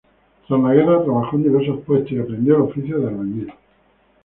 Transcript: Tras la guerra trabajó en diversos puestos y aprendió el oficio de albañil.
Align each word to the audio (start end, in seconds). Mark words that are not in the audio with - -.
Tras 0.47 0.59
la 0.59 0.73
guerra 0.73 1.03
trabajó 1.03 1.35
en 1.35 1.43
diversos 1.43 1.81
puestos 1.81 2.11
y 2.13 2.17
aprendió 2.19 2.55
el 2.55 2.61
oficio 2.63 2.97
de 2.99 3.07
albañil. 3.07 3.53